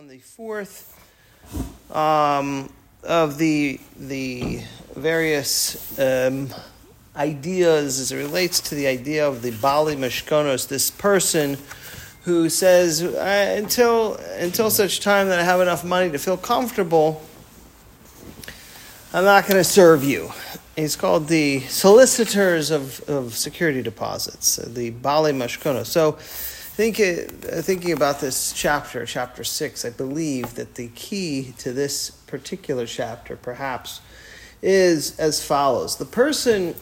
[0.00, 0.98] on the fourth
[1.94, 4.62] um, of the the
[4.96, 6.48] various um,
[7.16, 11.58] ideas as it relates to the idea of the Bali Meshkonos, this person
[12.22, 17.20] who says until until such time that I have enough money to feel comfortable,
[19.12, 20.32] I'm not going to serve you.
[20.76, 25.86] He's called the solicitors of, of security deposits, the Bali Mashkonos.
[25.86, 26.16] So
[26.80, 32.08] Think, uh, thinking about this chapter, chapter six, I believe that the key to this
[32.08, 34.00] particular chapter, perhaps,
[34.62, 36.74] is as follows: the person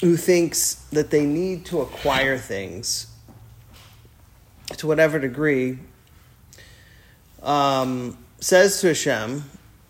[0.00, 3.08] who thinks that they need to acquire things
[4.76, 5.80] to whatever degree
[7.42, 9.42] um, says to Hashem,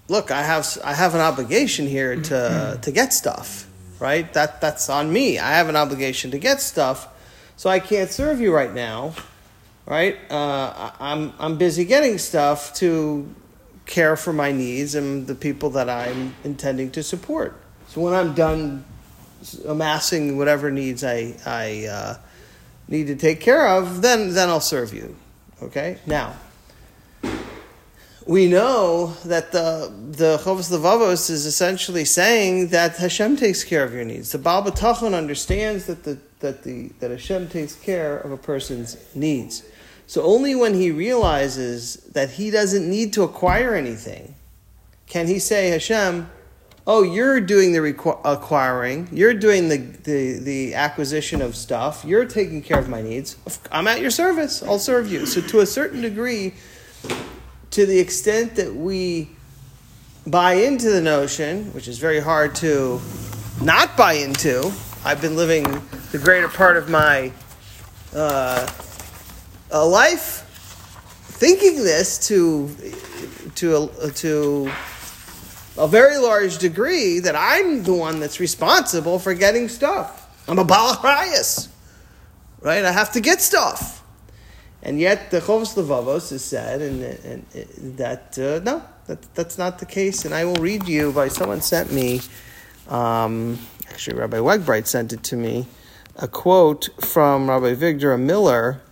[0.08, 3.68] "Look, I have I have an obligation here to to get stuff,
[4.00, 4.32] right?
[4.32, 5.38] That that's on me.
[5.38, 7.06] I have an obligation to get stuff,
[7.58, 9.12] so I can't serve you right now."
[9.86, 10.18] Right?
[10.30, 13.32] Uh, I'm I'm busy getting stuff to
[13.86, 17.60] care for my needs and the people that I'm intending to support.
[17.88, 18.84] So when I'm done
[19.66, 22.16] amassing whatever needs I I uh,
[22.88, 25.16] need to take care of, then then I'll serve you.
[25.62, 26.34] Okay, now.
[28.24, 33.92] We know that the the Chovos Levavos is essentially saying that Hashem takes care of
[33.92, 34.30] your needs.
[34.30, 38.96] The Baal B'tachon understands that the that the that Hashem takes care of a person's
[39.16, 39.64] needs.
[40.12, 44.34] So only when he realizes that he doesn't need to acquire anything
[45.06, 46.30] can he say, Hashem,
[46.86, 52.26] oh, you're doing the requ- acquiring, you're doing the, the, the acquisition of stuff, you're
[52.26, 53.38] taking care of my needs.
[53.72, 55.24] I'm at your service, I'll serve you.
[55.24, 56.52] So, to a certain degree,
[57.70, 59.30] to the extent that we
[60.26, 63.00] buy into the notion, which is very hard to
[63.62, 64.70] not buy into,
[65.06, 65.62] I've been living
[66.10, 67.32] the greater part of my
[68.14, 68.70] uh,
[69.72, 70.44] a life
[71.42, 72.70] thinking this to
[73.56, 74.70] to a, to
[75.78, 80.28] a very large degree that I'm the one that's responsible for getting stuff.
[80.46, 81.68] I'm a balachrias,
[82.60, 82.84] right?
[82.84, 84.04] I have to get stuff,
[84.82, 89.56] and yet the Chovos Levavos is said, and, and, and that uh, no, that, that's
[89.56, 90.26] not the case.
[90.26, 92.20] And I will read you by someone sent me.
[92.88, 95.66] Um, actually, Rabbi Wegbright sent it to me.
[96.16, 98.82] A quote from Rabbi Avigdor Miller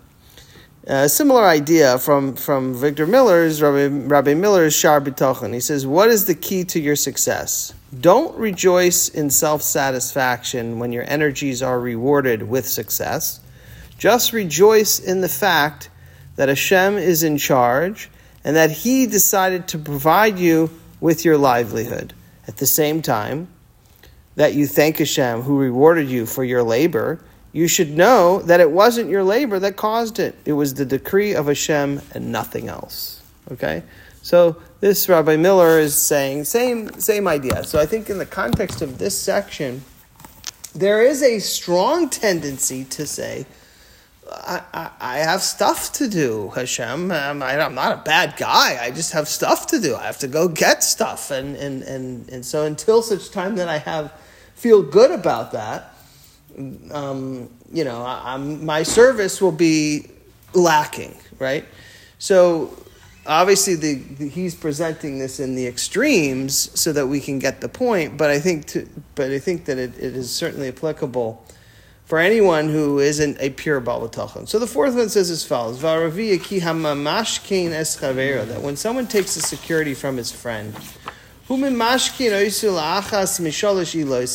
[0.86, 5.52] a similar idea from, from Avigdor Miller's, Rabbi, Rabbi Miller's Shar B'tochen.
[5.52, 7.74] He says, What is the key to your success?
[8.00, 13.40] Don't rejoice in self satisfaction when your energies are rewarded with success.
[13.98, 15.90] Just rejoice in the fact
[16.36, 18.08] that Hashem is in charge
[18.42, 20.70] and that He decided to provide you
[21.00, 22.14] with your livelihood.
[22.48, 23.48] At the same time,
[24.36, 27.20] that you thank Hashem who rewarded you for your labor
[27.52, 30.36] you should know that it wasn't your labor that caused it.
[30.44, 33.22] It was the decree of Hashem and nothing else.
[33.50, 33.82] Okay?
[34.22, 37.64] So this Rabbi Miller is saying same same idea.
[37.64, 39.82] So I think in the context of this section,
[40.74, 43.46] there is a strong tendency to say,
[44.30, 47.10] I, I, I have stuff to do, Hashem.
[47.10, 48.78] I'm, I, am not a bad guy.
[48.80, 49.96] I just have stuff to do.
[49.96, 51.30] I have to go get stuff.
[51.30, 54.12] And, and, and, and so until such time that I have
[54.54, 55.94] feel good about that,
[56.92, 60.10] um, you know, I, my service will be
[60.54, 61.64] lacking, right?
[62.18, 62.76] So
[63.26, 67.68] obviously, the, the, he's presenting this in the extremes so that we can get the
[67.68, 68.16] point.
[68.16, 71.44] But I think, to, but I think that it, it is certainly applicable
[72.04, 74.48] for anyone who isn't a pure balatachon.
[74.48, 75.96] So the fourth one says as follows: That
[78.62, 80.74] when someone takes the security from his friend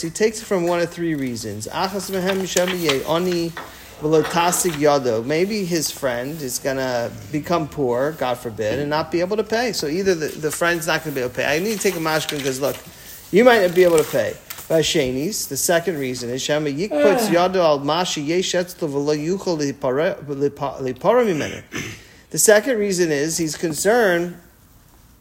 [0.02, 1.66] he takes it from one of three reasons.
[5.26, 9.46] Maybe his friend is going to become poor, God forbid, and not be able to
[9.46, 9.72] pay.
[9.72, 11.56] So either the, the friend's not going to be able to pay.
[11.56, 12.76] I need to take a mashkin because, look,
[13.32, 14.34] you might not be able to pay.
[14.68, 17.48] Vashenis, the second reason is Shema Yikputs ah.
[17.48, 19.16] Yado al Mashi Yeshetzlo V'lo
[22.30, 24.38] The second reason is he's concerned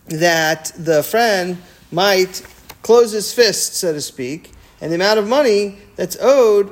[0.09, 1.57] that the friend
[1.95, 2.43] might
[2.83, 6.71] close his fist, so to speak, and the amount of money that's owed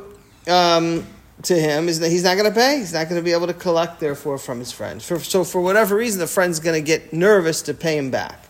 [0.48, 1.06] um,
[1.42, 2.78] to him is that he's not going to pay.
[2.78, 5.06] He's not going to be able to collect, therefore, from his friends.
[5.06, 8.42] For, so, for whatever reason, the friend's going to get nervous to pay him back.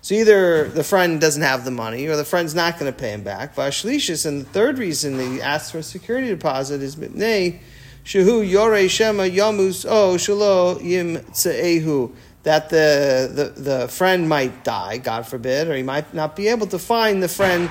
[0.00, 3.10] So either the friend doesn't have the money, or the friend's not going to pay
[3.10, 3.54] him back.
[3.54, 7.60] Vashlishis, and the third reason he asks for a security deposit is mipnei
[8.04, 12.14] shehu yore shema yamus o shalo yim tse'ehu
[12.48, 16.66] that the, the, the friend might die, God forbid, or he might not be able
[16.68, 17.68] to find the friend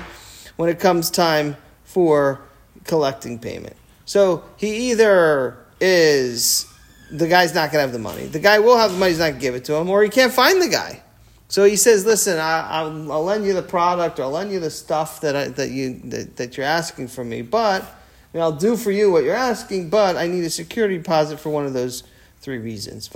[0.54, 2.40] when it comes time for
[2.84, 3.74] collecting payment.
[4.04, 6.72] So he either is
[7.10, 8.26] the guy's not going to have the money.
[8.26, 10.04] The guy will have the money, he's not going to give it to him, or
[10.04, 11.02] he can't find the guy.
[11.48, 14.60] So he says, "Listen, I, will I'll lend you the product, or I'll lend you
[14.60, 17.84] the stuff that I, that you that, that you're asking from me, but
[18.32, 21.66] I'll do for you what you're asking, but I need a security deposit for one
[21.66, 22.04] of those
[22.40, 23.08] three reasons."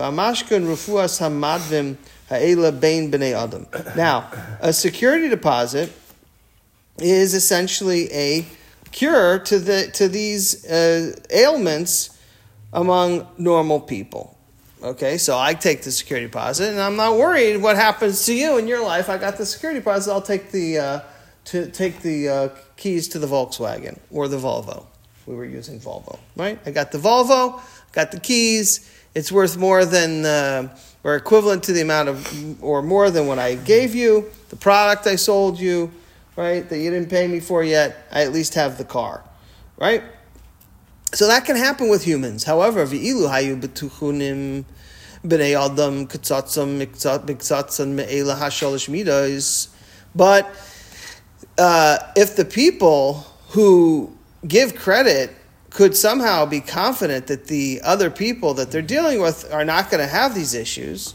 [3.96, 4.30] Now,
[4.60, 5.92] a security deposit
[6.98, 8.46] is essentially a
[8.90, 12.18] cure to the to these uh, ailments
[12.72, 14.36] among normal people.
[14.82, 18.58] Okay, so I take the security deposit, and I'm not worried what happens to you
[18.58, 19.08] in your life.
[19.08, 20.10] I got the security deposit.
[20.12, 21.00] I'll take the uh,
[21.46, 24.86] to take the uh, keys to the Volkswagen or the Volvo.
[25.26, 26.58] We were using Volvo, right?
[26.66, 27.60] I got the Volvo,
[27.92, 28.90] got the keys.
[29.14, 33.38] It's worth more than uh, or equivalent to the amount of or more than what
[33.38, 34.30] I gave you.
[34.48, 35.92] The product I sold you,
[36.36, 36.68] right?
[36.68, 38.06] That you didn't pay me for yet.
[38.10, 39.22] I at least have the car,
[39.76, 40.02] right?
[41.14, 42.44] So that can happen with humans.
[42.44, 44.64] However, v'ilu hayu betuchunim
[45.24, 49.68] b'nei adam ketzatzam mikzatzam me'ela hashalish midas.
[50.14, 50.50] But
[51.58, 54.16] uh, if the people who
[54.46, 55.34] give credit
[55.70, 60.02] could somehow be confident that the other people that they're dealing with are not going
[60.02, 61.14] to have these issues,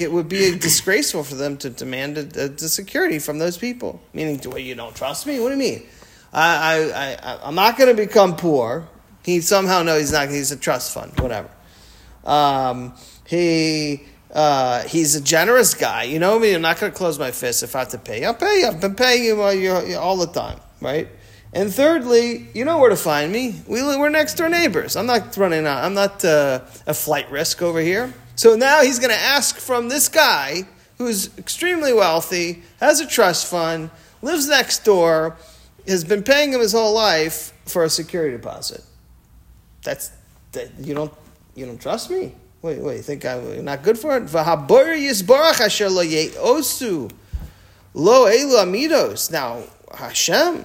[0.00, 4.00] it would be disgraceful for them to demand a, security from those people.
[4.12, 5.38] Meaning, well, you don't trust me?
[5.38, 5.86] What do you mean?
[6.32, 6.90] I,
[7.22, 8.88] I, I, am not going to become poor.
[9.24, 10.28] He somehow knows he's not.
[10.30, 11.48] He's a trust fund, whatever.
[12.24, 12.94] Um,
[13.26, 14.02] he
[14.34, 16.02] uh, he's a generous guy.
[16.04, 16.54] You know me.
[16.54, 18.24] I'm not going to close my fist if I have to pay.
[18.24, 18.66] I'll pay you.
[18.66, 21.08] I've been paying you all, all the time, right?
[21.52, 23.60] And thirdly, you know where to find me.
[23.68, 24.96] We, we're next door neighbors.
[24.96, 25.84] I'm not running out.
[25.84, 28.12] I'm not uh, a flight risk over here.
[28.34, 30.64] So now he's going to ask from this guy
[30.98, 33.90] who's extremely wealthy, has a trust fund,
[34.20, 35.36] lives next door
[35.86, 38.82] has been paying him his whole life for a security deposit.
[39.82, 40.10] That's
[40.52, 41.12] that you don't
[41.54, 42.34] you don't trust me.
[42.64, 44.22] Wait, wait, you think I'm not good for it?
[47.92, 49.30] Lo elu amidos.
[49.30, 49.62] Now
[49.94, 50.64] Hashem,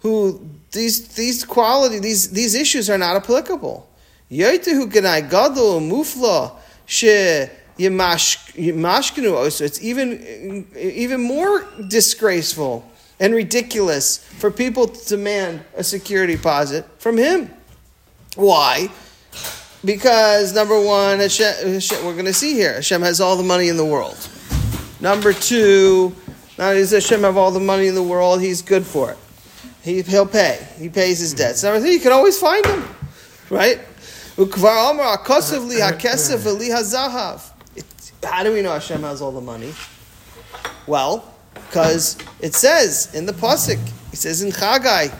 [0.00, 3.88] who these these quality these these issues are not applicable.
[4.30, 7.06] Yotehu ganai gadol mufla she
[7.78, 12.84] yimashkenu It's even even more disgraceful
[13.18, 17.50] and ridiculous for people to demand a security deposit from him.
[18.36, 18.90] Why?
[19.84, 23.68] Because number one, Hashem, Hashem, we're going to see here, Hashem has all the money
[23.68, 24.28] in the world.
[25.00, 26.14] Number two,
[26.58, 29.18] not only does Hashem have all the money in the world, He's good for it.
[29.82, 30.66] He, he'll pay.
[30.78, 31.62] He pays his debts.
[31.62, 32.84] Number three, you can always find him,
[33.48, 33.80] right?
[38.22, 39.72] How do we know Hashem has all the money?
[40.86, 43.78] Well, because it says in the pasuk,
[44.12, 45.14] it says in Chagai,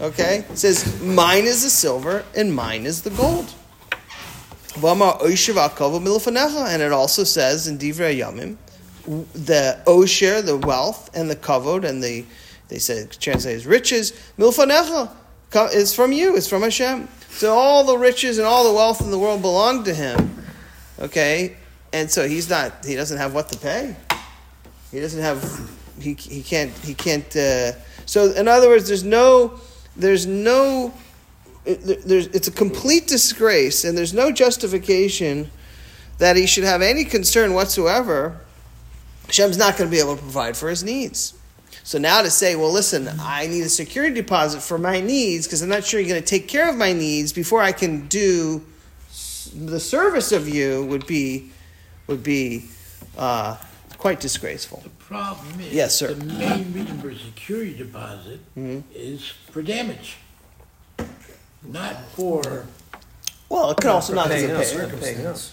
[0.00, 3.54] okay, it says, "Mine is the silver and mine is the gold."
[4.80, 8.56] And it also says in Divrei Yamim,
[9.32, 12.24] the osher, the wealth, and the kavod, and the
[12.68, 15.10] they say translate as riches, milfanecha
[15.72, 17.08] is from you, it's from Hashem.
[17.30, 20.44] So all the riches and all the wealth in the world belong to him.
[20.98, 21.56] Okay,
[21.92, 23.94] and so he's not, he doesn't have what to pay.
[24.90, 25.70] He doesn't have.
[26.00, 26.72] He, he can't.
[26.78, 27.36] He can't.
[27.36, 27.72] Uh,
[28.06, 29.60] so in other words, there's no.
[29.96, 30.92] There's no.
[31.66, 31.80] It,
[32.34, 35.50] it's a complete disgrace, and there's no justification
[36.18, 38.40] that he should have any concern whatsoever.
[39.26, 41.34] Hashem's not going to be able to provide for his needs.
[41.82, 45.62] So now to say, well, listen, I need a security deposit for my needs because
[45.62, 48.64] I'm not sure you're going to take care of my needs before I can do
[49.54, 51.50] the service of you would be
[52.08, 52.64] would be
[53.18, 53.56] uh,
[53.98, 54.80] quite disgraceful.
[54.84, 56.14] The problem is, Yes, sir.
[56.14, 58.80] the main reason for a security deposit Mm-hmm.
[58.94, 60.16] is for damage,
[61.70, 62.66] not for,
[63.48, 65.52] Well, it could also not be Paying a us, pay- circumstance.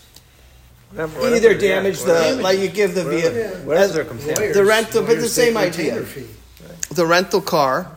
[0.91, 4.53] Whatever- Either damage yeah, the whatever- like you give the whatever- vehicle whatever circumstance.
[4.55, 6.01] the rental, but the same idea.
[6.03, 6.27] fee.
[6.93, 7.91] The rental car,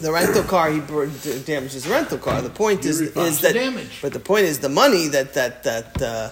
[0.00, 2.42] the rental car, he br- d- damages the rental car.
[2.42, 3.98] The point You is is that, damage.
[4.02, 6.02] but the point is the money that that that.
[6.02, 6.30] Uh,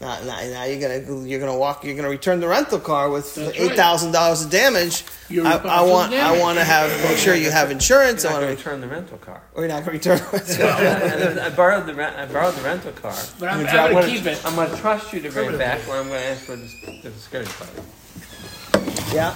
[0.00, 3.34] now, now, now you're gonna you're gonna walk you're gonna return the rental car with
[3.34, 5.04] That's eight thousand dollars of damage.
[5.30, 8.22] I, I want for I want to have make sure you have insurance.
[8.22, 9.42] You're I not want going to to return the rental car.
[9.54, 10.20] or you're not gonna return.
[10.32, 13.14] And I borrowed the rent, I borrowed the rental car.
[13.40, 14.40] but I'm, I'm I'm gonna gonna- keep it.
[14.46, 16.54] I'm going to trust you to bring it back, or I'm going to ask for
[16.56, 19.14] the, the security deposit.
[19.14, 19.34] Yeah.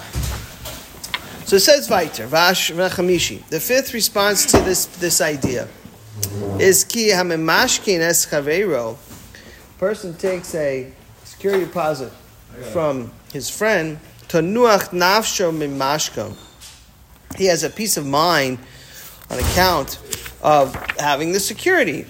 [1.45, 3.47] So it says Vaiter, Vash Rachamishi.
[3.49, 5.69] The fifth response to this, this idea
[6.59, 8.97] is Ki Hamimashkin Es Chaveiro.
[9.83, 10.93] Person takes a
[11.25, 12.13] security deposit
[12.73, 13.99] from his friend,
[14.29, 16.37] Tanuach Nafsho Mimashko.
[17.37, 18.61] He has a peace of mind
[19.29, 19.99] on account
[20.41, 22.03] of having the security.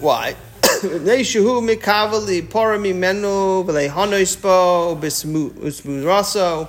[0.00, 0.34] Why?
[0.62, 6.66] Neishuhu mikavali porami menu v'lehanoispo bismuraso.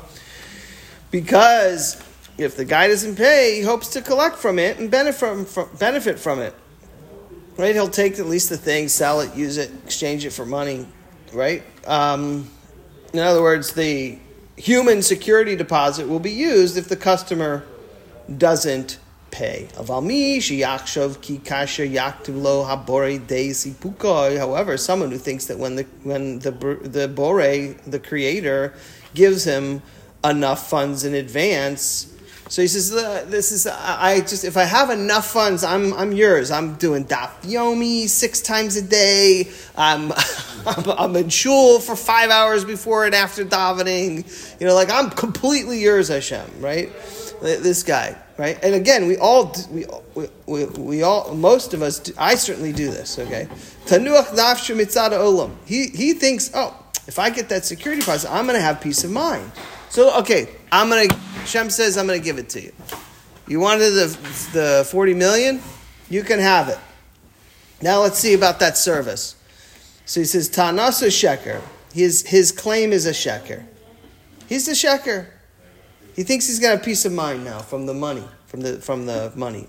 [1.10, 2.00] Because
[2.38, 6.20] if the guy doesn't pay, he hopes to collect from it and benefit from, benefit
[6.20, 6.54] from it.
[7.58, 7.76] Right?
[7.76, 10.88] He'll take at least the thing, sell it, use it, exchange it for money.
[11.32, 11.64] Right?
[11.88, 12.50] Um,
[13.14, 14.18] in other words, the
[14.56, 17.64] human security deposit will be used if the customer
[18.38, 18.98] doesn't
[19.34, 19.68] pay.
[24.38, 27.42] However, someone who thinks that when the when the the bore,
[27.88, 28.74] the creator,
[29.14, 29.82] gives him
[30.24, 32.14] enough funds in advance,
[32.50, 35.94] so he says, uh, "This is uh, I just if I have enough funds, I'm
[35.94, 36.52] I'm yours.
[36.52, 39.50] I'm doing daf yomi six times a day.
[39.78, 40.12] I'm
[40.66, 44.60] I'm, in shul for five hours before and after davening.
[44.60, 46.46] You know, like I'm completely yours, Hashem.
[46.60, 46.92] Right?
[47.42, 48.58] This guy, right?
[48.64, 49.86] And again, we all we
[50.46, 52.12] we, we all most of us.
[52.18, 53.20] I certainly do this.
[53.20, 53.48] Okay,
[53.86, 55.56] tanuach nafshu mitzada olam.
[55.66, 59.04] He he thinks, oh, if I get that security deposit, I'm going to have peace
[59.04, 59.52] of mind.
[59.90, 61.08] So okay, I'm gonna.
[61.46, 62.74] Shem says I'm gonna give it to you.
[63.48, 64.08] You wanted the
[64.54, 65.62] the forty million,
[66.10, 66.80] you can have it.
[67.82, 69.36] Now let's see about that service.
[70.06, 71.62] So he says Tanasa sheker.
[71.94, 73.64] His his claim is a sheker.
[74.48, 75.28] He's the sheker.
[76.16, 79.06] He thinks he's got a peace of mind now from the money, from the from
[79.06, 79.68] the money.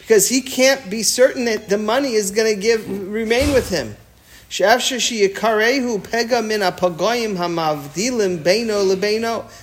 [0.00, 3.96] Because he can't be certain that the money is going to give remain with him.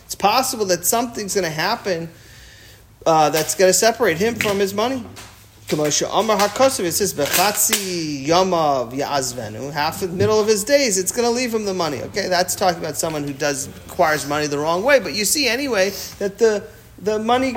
[0.06, 2.10] It's possible that something's going to happen
[3.06, 5.04] uh, that's going to separate him from his money.
[5.68, 7.14] It says,
[9.74, 12.04] Half the middle of his days, it's going to leave him the money.
[12.04, 15.00] Okay, that's talking about someone who does acquires money the wrong way.
[15.00, 15.90] But you see anyway
[16.20, 16.64] that the,
[17.00, 17.56] the money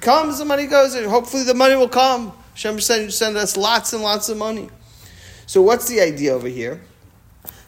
[0.00, 2.32] comes, the money goes, and hopefully the money will come.
[2.52, 4.68] Hashem send, send us lots and lots of money.
[5.48, 6.78] So what's the idea over here?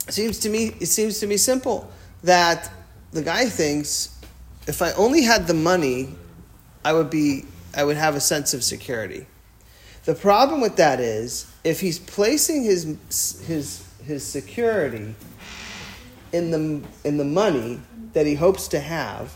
[0.07, 1.91] It seems to me it seems to me simple
[2.23, 2.71] that
[3.13, 4.19] the guy thinks
[4.67, 6.15] if I only had the money,
[6.85, 9.27] I would be I would have a sense of security.
[10.05, 15.15] The problem with that is if he's placing his his his security
[16.33, 17.81] in the in the money
[18.13, 19.35] that he hopes to have.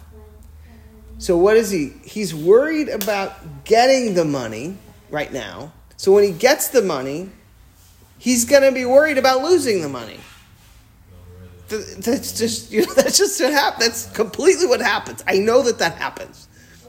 [1.17, 1.95] So what is he?
[2.05, 4.77] He's worried about getting the money
[5.09, 5.73] right now.
[5.97, 7.31] So when he gets the money,
[8.19, 10.21] he's going to be worried about losing the money.
[11.69, 13.87] That's just you know, that's just what happens.
[13.87, 15.25] That's completely what happens.
[15.27, 16.49] I know that that happens.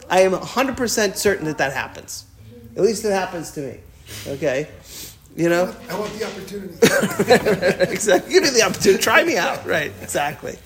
[0.10, 2.26] I am hundred percent certain that that happens.
[2.76, 3.80] At least it happens to me.
[4.28, 4.68] Okay,
[5.36, 5.74] you know.
[5.90, 6.74] I want the opportunity.
[7.92, 8.34] exactly.
[8.34, 9.02] Give me the opportunity.
[9.02, 9.66] Try me out.
[9.66, 9.92] Right.
[10.02, 10.58] Exactly.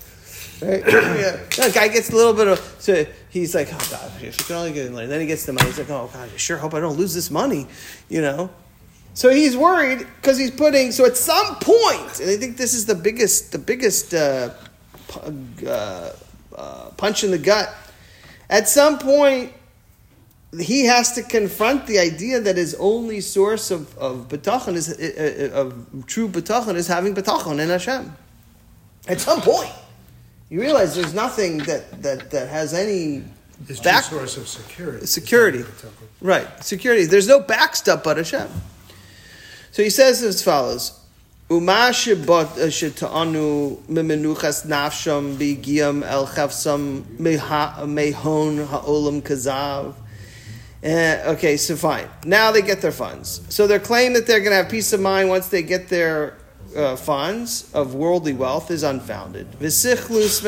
[0.60, 0.82] Right?
[0.86, 1.68] yeah.
[1.72, 4.72] Guy gets a little bit of so he's like, oh God, if you can only
[4.72, 4.92] get.
[4.92, 5.68] Then he gets the money.
[5.68, 7.66] He's like, oh God, I sure hope I don't lose this money.
[8.08, 8.50] You know.
[9.20, 10.92] So he's worried because he's putting.
[10.92, 14.48] So at some point, and I think this is the biggest, the biggest uh,
[15.66, 16.12] uh,
[16.56, 17.68] uh, punch in the gut.
[18.48, 19.52] At some point,
[20.58, 25.52] he has to confront the idea that his only source of of betachon is uh,
[25.54, 28.16] uh, of true betachon is having betachon in Hashem.
[29.06, 29.70] At some point,
[30.48, 33.24] you realize there's nothing that that that has any
[33.68, 35.04] His back source of security.
[35.04, 35.64] security,
[36.22, 36.48] right?
[36.64, 37.04] Security.
[37.04, 38.48] There's no backstop but Hashem.
[39.72, 40.98] So he says as follows.
[45.36, 46.26] Bigiyam el
[47.86, 49.94] mehon ha'olam kazav.
[50.82, 52.08] Uh, okay, so fine.
[52.24, 53.42] Now they get their funds.
[53.48, 56.38] So their claim that they're going to have peace of mind once they get their
[56.74, 59.50] uh, funds of worldly wealth is unfounded.
[59.58, 60.40] V'sichlus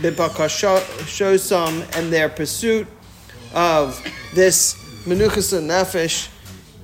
[0.00, 2.86] b'bakashosam and their pursuit
[3.54, 4.00] of
[4.34, 6.28] this menuchas nefesh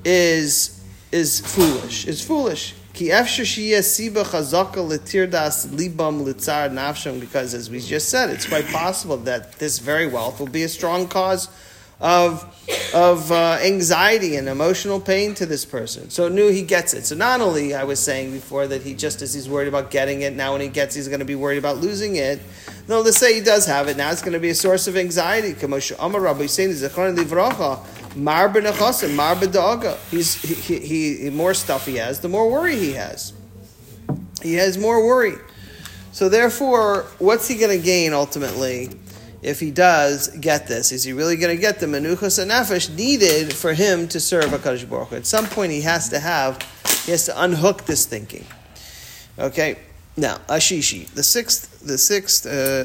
[0.04, 0.77] is
[1.12, 2.06] is foolish.
[2.06, 2.74] Is foolish.
[7.20, 10.68] Because as we just said, it's quite possible that this very wealth will be a
[10.68, 11.48] strong cause
[12.00, 12.44] of,
[12.94, 16.10] of uh, anxiety and emotional pain to this person.
[16.10, 17.06] So knew he gets it.
[17.06, 20.22] So not only I was saying before that he just as he's worried about getting
[20.22, 22.40] it, now when he gets, he's going to be worried about losing it.
[22.88, 23.98] No, let's say he does have it.
[23.98, 25.48] Now it's going to be a source of anxiety.
[30.10, 33.34] He's he, he, he more stuff he has, the more worry he has.
[34.42, 35.34] He has more worry.
[36.12, 38.88] So therefore, what's he going to gain ultimately
[39.42, 40.90] if he does get this?
[40.90, 44.46] Is he really going to get the menuchas and nefesh needed for him to serve
[44.46, 45.12] Hakadosh Baruch?
[45.12, 46.62] At some point, he has to have,
[47.04, 48.46] he has to unhook this thinking.
[49.38, 49.76] Okay.
[50.18, 52.84] Now, Ashishi, the sixth, the sixth uh,